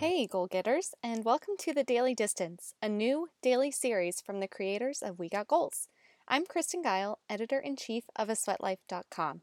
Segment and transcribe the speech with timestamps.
[0.00, 4.48] Hey, goal getters, and welcome to the Daily Distance, a new daily series from the
[4.48, 5.88] creators of We Got Goals.
[6.26, 9.42] I'm Kristen Geil, editor in chief of asweatlife.com.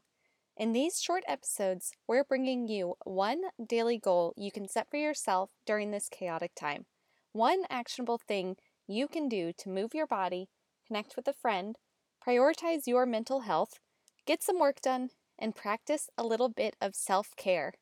[0.56, 5.50] In these short episodes, we're bringing you one daily goal you can set for yourself
[5.64, 6.86] during this chaotic time,
[7.30, 8.56] one actionable thing
[8.88, 10.48] you can do to move your body,
[10.88, 11.78] connect with a friend,
[12.26, 13.78] prioritize your mental health,
[14.26, 17.74] get some work done, and practice a little bit of self care.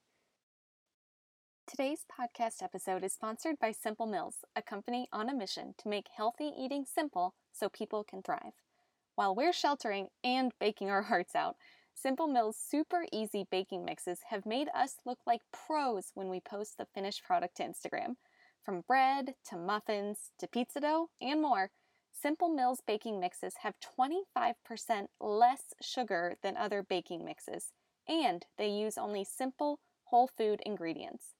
[1.68, 6.06] Today's podcast episode is sponsored by Simple Mills, a company on a mission to make
[6.16, 8.52] healthy eating simple so people can thrive.
[9.16, 11.56] While we're sheltering and baking our hearts out,
[11.92, 16.78] Simple Mills' super easy baking mixes have made us look like pros when we post
[16.78, 18.14] the finished product to Instagram.
[18.64, 21.72] From bread to muffins to pizza dough and more,
[22.12, 24.54] Simple Mills baking mixes have 25%
[25.20, 27.72] less sugar than other baking mixes,
[28.08, 31.34] and they use only simple, whole food ingredients.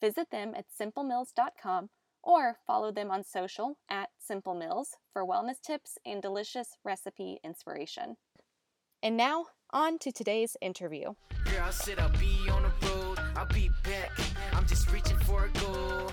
[0.00, 1.90] Visit them at simplemills.com
[2.22, 8.16] or follow them on social at Simple Mills for wellness tips and delicious recipe inspiration.
[9.02, 11.14] And now, on to today's interview.
[11.44, 14.10] Girl, I said I'll be on the road, I'll be back.
[14.52, 16.10] I'm just reaching for a goal.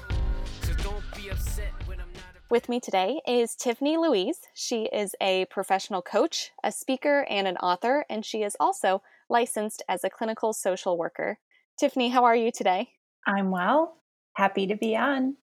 [0.61, 2.23] So don't be upset when I'm not.
[2.49, 4.41] With me today is Tiffany Louise.
[4.53, 9.81] She is a professional coach, a speaker, and an author, and she is also licensed
[9.89, 11.39] as a clinical social worker.
[11.79, 12.89] Tiffany, how are you today?
[13.25, 13.97] I'm well.
[14.35, 15.35] Happy to be on.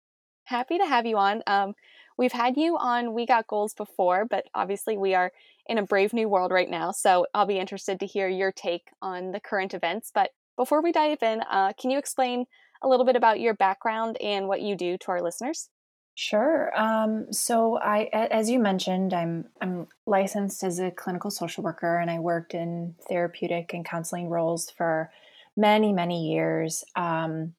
[0.45, 1.43] Happy to have you on.
[1.45, 1.73] Um,
[2.17, 5.31] we've had you on We Got Goals before, but obviously we are
[5.67, 6.91] in a brave new world right now.
[6.91, 10.11] So I'll be interested to hear your take on the current events.
[10.13, 12.45] But before we dive in, uh, can you explain
[12.81, 15.69] a little bit about your background and what you do to our listeners?
[16.15, 16.77] Sure.
[16.77, 22.11] Um, so I, as you mentioned, I'm I'm licensed as a clinical social worker, and
[22.11, 25.11] I worked in therapeutic and counseling roles for
[25.55, 26.83] many many years.
[26.97, 27.53] Um,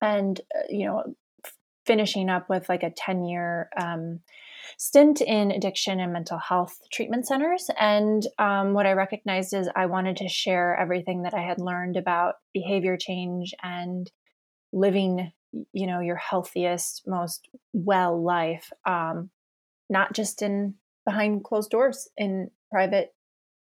[0.00, 1.14] and uh, you know
[1.86, 4.20] finishing up with like a 10 year um,
[4.78, 7.68] stint in addiction and mental health treatment centers.
[7.78, 11.96] And um, what i recognized is i wanted to share everything that i had learned
[11.96, 14.10] about behavior change and
[14.72, 15.32] living
[15.72, 19.30] you know your healthiest most well life um,
[19.88, 20.74] not just in
[21.04, 23.12] behind closed doors in private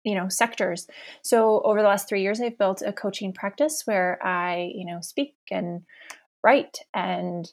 [0.07, 0.87] you know sectors
[1.21, 4.99] so over the last three years i've built a coaching practice where i you know
[5.01, 5.83] speak and
[6.43, 7.51] write and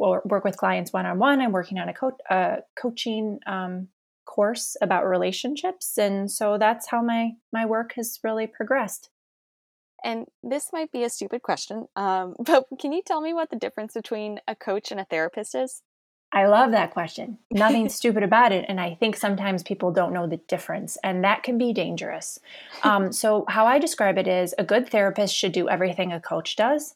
[0.00, 1.40] work with clients one on one.
[1.40, 3.88] I'm working on a, co- a coaching um,
[4.24, 9.10] course about relationships, and so that's how my my work has really progressed.
[10.02, 13.56] And this might be a stupid question, um, but can you tell me what the
[13.56, 15.82] difference between a coach and a therapist is?
[16.32, 17.38] I love that question.
[17.50, 18.64] Nothing stupid about it.
[18.68, 22.38] And I think sometimes people don't know the difference, and that can be dangerous.
[22.82, 26.56] Um, so, how I describe it is a good therapist should do everything a coach
[26.56, 26.94] does,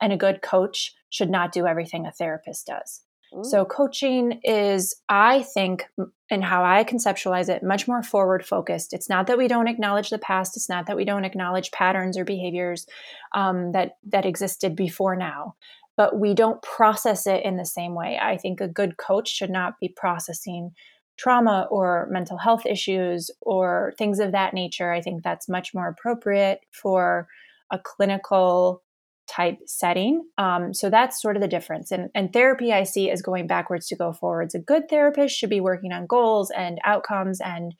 [0.00, 3.02] and a good coach should not do everything a therapist does.
[3.34, 3.44] Ooh.
[3.44, 5.86] So, coaching is, I think,
[6.28, 8.92] and how I conceptualize it, much more forward focused.
[8.92, 10.56] It's not that we don't acknowledge the past.
[10.56, 12.86] It's not that we don't acknowledge patterns or behaviors
[13.32, 15.54] um, that that existed before now,
[15.96, 18.18] but we don't process it in the same way.
[18.20, 20.72] I think a good coach should not be processing
[21.18, 24.92] trauma or mental health issues or things of that nature.
[24.92, 27.28] I think that's much more appropriate for
[27.70, 28.82] a clinical
[29.28, 30.22] type setting.
[30.36, 31.90] Um, so that's sort of the difference.
[31.90, 34.54] And, and therapy I see as going backwards to go forwards.
[34.54, 37.74] A good therapist should be working on goals and outcomes and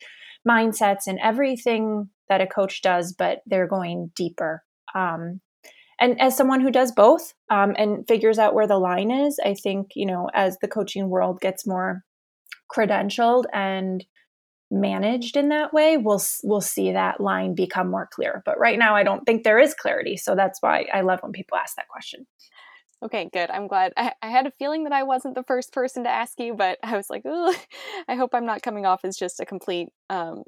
[0.48, 4.62] mindsets and everything that a coach does, but they're going deeper.
[4.94, 5.40] Um,
[6.02, 9.54] and as someone who does both um, and figures out where the line is, I
[9.54, 12.02] think, you know, as the coaching world gets more
[12.74, 14.04] credentialed and
[14.68, 18.42] managed in that way, we'll we'll see that line become more clear.
[18.44, 20.16] But right now, I don't think there is clarity.
[20.16, 22.26] So that's why I love when people ask that question.
[23.04, 23.50] Okay, good.
[23.50, 23.92] I'm glad.
[23.96, 26.78] I, I had a feeling that I wasn't the first person to ask you, but
[26.82, 27.22] I was like,
[28.08, 30.42] I hope I'm not coming off as just a complete um,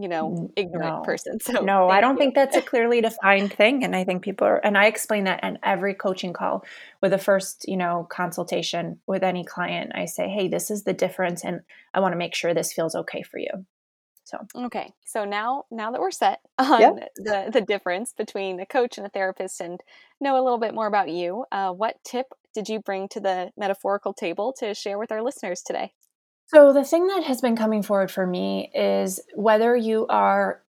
[0.00, 1.02] you know ignorant no.
[1.02, 2.18] person so no i don't you.
[2.18, 5.42] think that's a clearly defined thing and i think people are and i explain that
[5.44, 6.64] in every coaching call
[7.02, 10.94] with the first you know consultation with any client i say hey this is the
[10.94, 11.60] difference and
[11.92, 13.50] i want to make sure this feels okay for you
[14.24, 17.08] so okay so now now that we're set on yep.
[17.16, 19.80] the the difference between a coach and a therapist and
[20.20, 23.50] know a little bit more about you uh, what tip did you bring to the
[23.56, 25.92] metaphorical table to share with our listeners today
[26.54, 30.62] so, the thing that has been coming forward for me is whether you are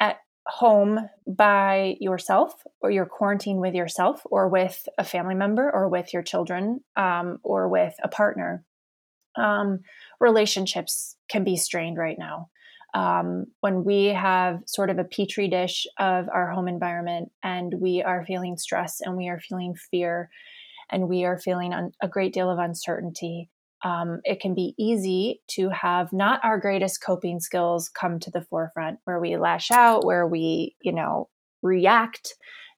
[0.00, 5.88] at home by yourself or you're quarantined with yourself or with a family member or
[5.88, 8.64] with your children um, or with a partner,
[9.36, 9.80] um,
[10.20, 12.48] relationships can be strained right now.
[12.94, 18.02] Um, when we have sort of a petri dish of our home environment and we
[18.02, 20.30] are feeling stress and we are feeling fear
[20.90, 23.48] and we are feeling un- a great deal of uncertainty,
[23.82, 28.42] um, it can be easy to have not our greatest coping skills come to the
[28.42, 31.28] forefront where we lash out, where we, you know,
[31.62, 32.34] react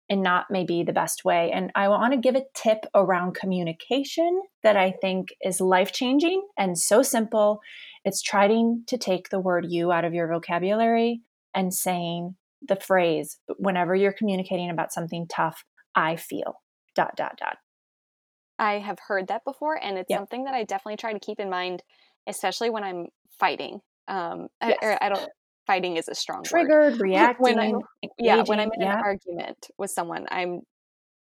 [0.08, 1.50] and not maybe the best way.
[1.52, 6.42] And I want to give a tip around communication that I think is life changing
[6.58, 7.60] and so simple.
[8.04, 11.22] It's trying to take the word you out of your vocabulary
[11.54, 12.36] and saying
[12.66, 15.64] the phrase whenever you're communicating about something tough,
[15.94, 16.60] I feel
[16.94, 17.56] dot, dot, dot.
[18.58, 21.50] I have heard that before, and it's something that I definitely try to keep in
[21.50, 21.82] mind,
[22.26, 23.06] especially when I'm
[23.38, 23.80] fighting.
[24.08, 24.78] Um, yes.
[24.82, 25.28] I, I, don't.
[25.66, 27.00] Fighting is a strong triggered, word.
[27.00, 27.42] reacting.
[27.42, 27.80] when I'm,
[28.18, 28.98] yeah, when I'm in yeah.
[28.98, 30.60] an argument with someone, I'm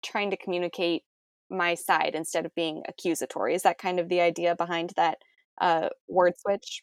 [0.02, 1.02] trying to communicate
[1.49, 3.55] my side instead of being accusatory.
[3.55, 5.19] Is that kind of the idea behind that
[5.61, 6.82] uh, word switch?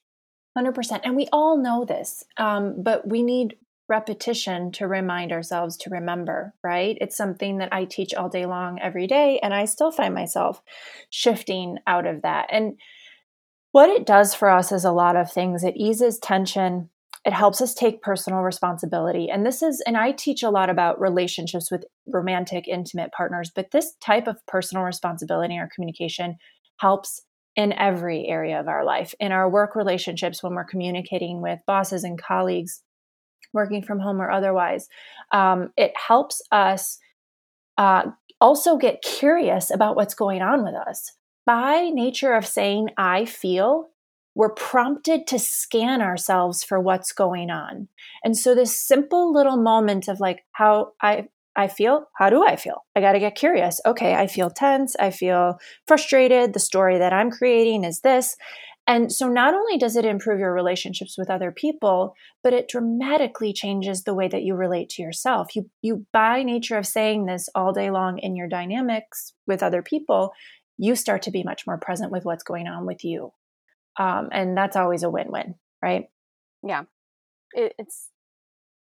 [0.56, 3.56] Hundred percent, and we all know this, um, but we need
[3.90, 6.98] repetition to remind ourselves to remember, right?
[7.02, 10.62] It's something that I teach all day long every day, and I still find myself
[11.10, 12.48] shifting out of that.
[12.52, 12.78] And
[13.72, 15.64] what it does for us is a lot of things.
[15.64, 16.90] It eases tension,
[17.26, 19.30] it helps us take personal responsibility.
[19.30, 23.72] And this is, and I teach a lot about relationships with romantic, intimate partners, but
[23.72, 26.38] this type of personal responsibility or communication
[26.80, 27.22] helps
[27.56, 29.14] in every area of our life.
[29.20, 32.82] In our work relationships, when we're communicating with bosses and colleagues,
[33.54, 34.88] working from home or otherwise.
[35.32, 37.00] Um, it helps us
[37.78, 38.12] uh,
[38.42, 41.14] also get curious about what's going on with us.
[41.46, 43.90] By nature of saying, I feel,
[44.36, 47.88] we're prompted to scan ourselves for what's going on.
[48.24, 52.56] And so, this simple little moment of like, how I, I feel, how do I
[52.56, 52.86] feel?
[52.96, 53.82] I got to get curious.
[53.86, 54.96] Okay, I feel tense.
[55.00, 55.58] I feel
[55.88, 56.54] frustrated.
[56.54, 58.38] The story that I'm creating is this.
[58.90, 63.54] And so not only does it improve your relationships with other people, but it dramatically
[63.54, 65.56] changes the way that you relate to yourself.
[65.56, 69.84] You you by nature of saying this all day long in your dynamics with other
[69.84, 70.32] people,
[70.80, 73.32] you start to be much more present with what's going on with you.
[74.00, 75.54] Um, and that's always a win-win,
[75.84, 76.06] right?
[76.64, 76.86] Yeah.
[77.54, 78.10] It, it's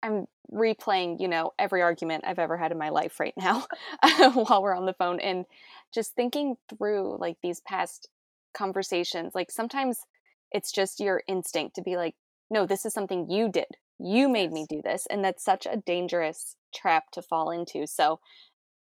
[0.01, 3.65] I'm replaying, you know, every argument I've ever had in my life right now
[4.33, 5.44] while we're on the phone and
[5.94, 8.07] just thinking through like these past
[8.57, 10.00] conversations like sometimes
[10.51, 12.15] it's just your instinct to be like
[12.50, 13.65] no this is something you did.
[14.00, 14.54] You made yes.
[14.54, 18.19] me do this and that's such a dangerous trap to fall into so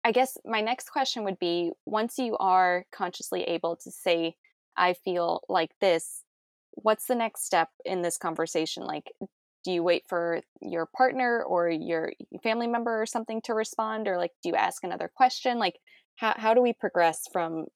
[0.05, 4.35] i guess my next question would be once you are consciously able to say
[4.77, 6.25] i feel like this
[6.83, 8.85] what's the next step in this conversation?
[8.85, 9.11] Like
[9.65, 12.13] do you wait for your partner or your
[12.43, 15.59] family member or something to respond or like do you ask another question?
[15.59, 15.77] Like
[16.17, 17.67] how, how do we progress from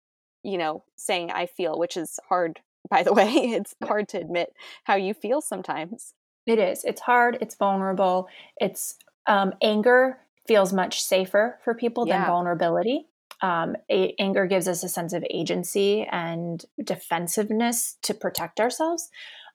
[0.43, 2.61] you know, saying I feel, which is hard,
[2.91, 3.31] by the way.
[3.31, 4.55] It's hard to admit
[4.85, 6.15] how you feel sometimes.
[6.47, 6.85] It is.
[6.85, 7.39] It's hard.
[7.41, 8.29] It's vulnerable.
[8.61, 8.97] It's
[9.27, 12.19] um, anger feels much safer for people yeah.
[12.19, 13.07] than vulnerability.
[13.43, 19.09] Um, a- anger gives us a sense of agency and defensiveness to protect ourselves.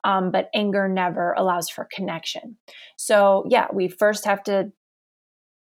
[0.03, 2.57] Um, but anger never allows for connection.
[2.95, 4.71] So, yeah, we first have to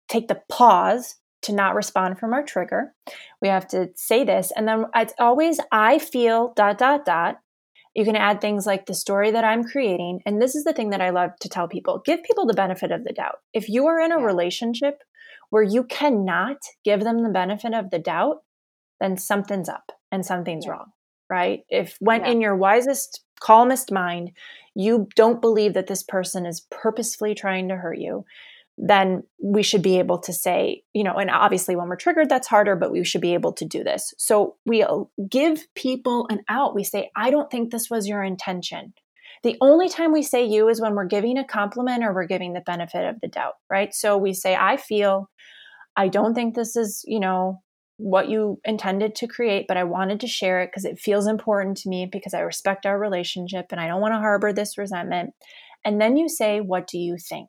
[0.08, 2.92] take the pause to not respond from our trigger.
[3.40, 4.52] We have to say this.
[4.56, 7.38] And then it's always, I feel dot, dot, dot.
[7.94, 10.20] You can add things like the story that I'm creating.
[10.26, 12.92] And this is the thing that I love to tell people give people the benefit
[12.92, 13.36] of the doubt.
[13.52, 15.02] If you are in a relationship
[15.50, 18.42] where you cannot give them the benefit of the doubt,
[19.00, 20.72] then something's up and something's yeah.
[20.72, 20.92] wrong,
[21.30, 21.60] right?
[21.68, 22.30] If when yeah.
[22.32, 24.32] in your wisest, calmest mind,
[24.74, 28.24] you don't believe that this person is purposefully trying to hurt you,
[28.78, 32.46] then we should be able to say, you know, and obviously when we're triggered, that's
[32.46, 34.14] harder, but we should be able to do this.
[34.18, 36.74] So we uh, give people an out.
[36.74, 38.94] We say, I don't think this was your intention.
[39.42, 42.52] The only time we say you is when we're giving a compliment or we're giving
[42.52, 43.92] the benefit of the doubt, right?
[43.92, 45.28] So we say, I feel,
[45.96, 47.60] I don't think this is, you know,
[47.96, 51.78] what you intended to create, but I wanted to share it because it feels important
[51.78, 55.30] to me because I respect our relationship and I don't want to harbor this resentment.
[55.84, 57.48] And then you say, What do you think?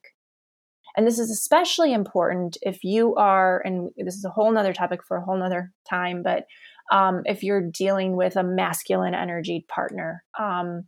[0.99, 4.99] And this is especially important if you are, and this is a whole nother topic
[5.07, 6.43] for a whole nother time, but
[6.91, 10.25] um, if you're dealing with a masculine energy partner.
[10.37, 10.87] Um,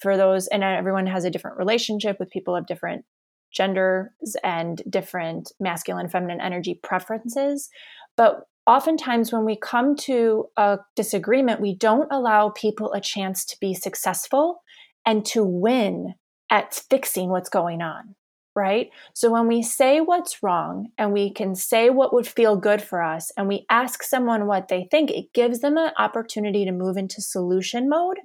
[0.00, 3.04] for those, and everyone has a different relationship with people of different
[3.52, 4.08] genders
[4.42, 7.70] and different masculine, feminine energy preferences.
[8.16, 13.56] But oftentimes, when we come to a disagreement, we don't allow people a chance to
[13.60, 14.64] be successful
[15.06, 16.14] and to win
[16.50, 18.16] at fixing what's going on
[18.54, 18.90] right?
[19.14, 23.02] So when we say what's wrong and we can say what would feel good for
[23.02, 26.96] us and we ask someone what they think, it gives them an opportunity to move
[26.96, 28.18] into solution mode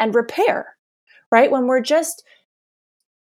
[0.00, 0.76] and repair,
[1.30, 1.50] right?
[1.50, 2.24] When we're just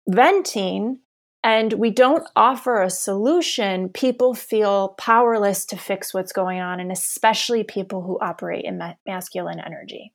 [0.08, 1.00] venting,
[1.42, 6.92] and we don't offer a solution, people feel powerless to fix what's going on, and
[6.92, 10.12] especially people who operate in ma- masculine energy.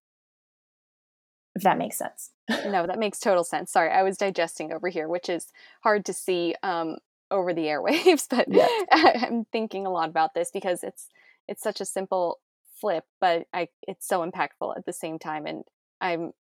[1.55, 2.31] If that makes sense.
[2.49, 3.71] No, that makes total sense.
[3.71, 5.47] Sorry, I was digesting over here, which is
[5.81, 6.97] hard to see um,
[7.31, 8.67] over the airwaves, but yeah.
[8.91, 11.07] I'm thinking a lot about this because it's
[11.47, 12.39] it's such a simple
[12.79, 15.63] flip, but I it's so impactful at the same time, and
[16.01, 16.33] I'm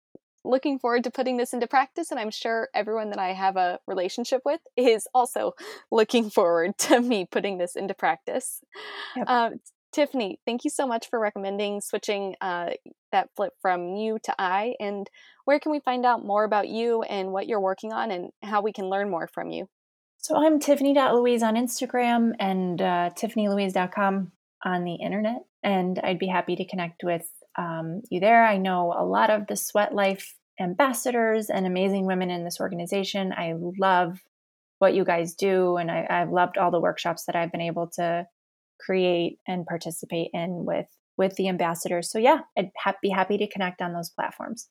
[0.44, 2.10] looking forward to putting this into practice.
[2.10, 5.52] And I'm sure everyone that I have a relationship with is also
[5.90, 8.60] looking forward to me putting this into practice.
[9.16, 9.24] Yep.
[9.28, 9.50] Uh,
[9.94, 12.70] Tiffany, thank you so much for recommending switching uh,
[13.12, 14.74] that flip from you to I.
[14.80, 15.08] And
[15.44, 18.60] where can we find out more about you and what you're working on and how
[18.60, 19.68] we can learn more from you?
[20.18, 24.32] So I'm Tiffany.Louise on Instagram and uh, TiffanyLouise.com
[24.64, 25.44] on the internet.
[25.62, 28.44] And I'd be happy to connect with um, you there.
[28.44, 33.32] I know a lot of the Sweat Life ambassadors and amazing women in this organization.
[33.32, 34.18] I love
[34.78, 37.88] what you guys do, and I, have loved all the workshops that I've been able
[37.94, 38.26] to
[38.84, 40.86] create and participate in with
[41.16, 42.10] with the ambassadors.
[42.10, 44.68] So yeah, I'd ha- be happy to connect on those platforms.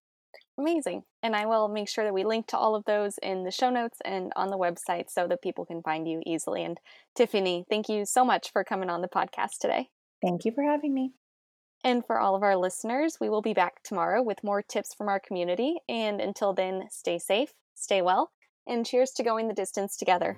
[0.58, 1.04] Amazing.
[1.24, 3.70] And I will make sure that we link to all of those in the show
[3.70, 6.64] notes and on the website so that people can find you easily.
[6.64, 6.78] And
[7.16, 9.90] Tiffany, thank you so much for coming on the podcast today.
[10.22, 11.14] Thank you for having me.
[11.84, 15.10] And for all of our listeners, we will be back tomorrow with more tips from
[15.10, 15.78] our community.
[15.90, 18.32] And until then, stay safe, stay well,
[18.68, 20.38] and cheers to going the distance together.